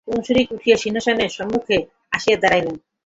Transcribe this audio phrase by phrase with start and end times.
[0.07, 1.77] পুণ্ডরীক উঠিয়া সিংহাসনের সম্মুখে
[2.11, 2.75] আসিয়া দাঁড়াইলেন।